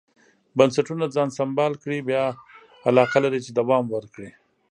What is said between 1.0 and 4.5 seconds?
ځان سمبال کړي بیا علاقه لري چې دوام ورکړي.